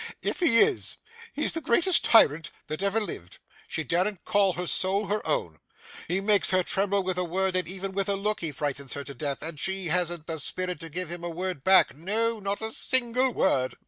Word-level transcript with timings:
He 0.19 0.57
is 0.59 0.97
the 1.35 1.61
greatest 1.61 2.03
tyrant 2.03 2.49
that 2.65 2.81
every 2.81 3.01
lived, 3.01 3.37
she 3.67 3.83
daren't 3.83 4.25
call 4.25 4.53
her 4.53 4.65
soul 4.65 5.05
her 5.05 5.21
own, 5.27 5.59
he 6.07 6.19
makes 6.19 6.49
her 6.49 6.63
tremble 6.63 7.03
with 7.03 7.19
a 7.19 7.23
word 7.23 7.55
and 7.55 7.67
even 7.67 7.91
with 7.91 8.09
a 8.09 8.15
look, 8.15 8.39
he 8.41 8.51
frightens 8.51 8.93
her 8.93 9.03
to 9.03 9.13
death, 9.13 9.43
and 9.43 9.59
she 9.59 9.89
hasn't 9.89 10.25
the 10.25 10.39
spirit 10.39 10.79
to 10.79 10.89
give 10.89 11.09
him 11.09 11.23
a 11.23 11.29
word 11.29 11.63
back, 11.63 11.95
no, 11.95 12.39
not 12.39 12.63
a 12.63 12.71
single 12.71 13.31
word. 13.31 13.75